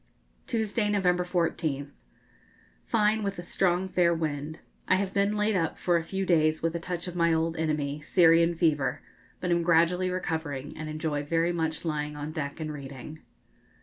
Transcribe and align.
Tuesday, 0.47 0.89
November 0.89 1.23
14th. 1.23 1.91
Fine, 2.87 3.21
with 3.21 3.37
a 3.37 3.43
strong 3.43 3.87
fair 3.87 4.15
wind. 4.15 4.61
I 4.87 4.95
have 4.95 5.13
been 5.13 5.37
laid 5.37 5.55
up 5.55 5.77
for 5.77 5.95
a 5.95 6.03
few 6.03 6.25
days 6.25 6.63
with 6.63 6.75
a 6.75 6.79
touch 6.79 7.07
of 7.07 7.15
my 7.15 7.31
old 7.31 7.55
enemy, 7.55 8.01
Syrian 8.01 8.55
fever, 8.55 9.03
but 9.39 9.51
am 9.51 9.61
gradually 9.61 10.09
recovering, 10.09 10.75
and 10.75 10.89
enjoy 10.89 11.21
very 11.21 11.51
much 11.51 11.85
lying 11.85 12.15
on 12.15 12.31
deck 12.31 12.59
and 12.59 12.73
reading. 12.73 13.19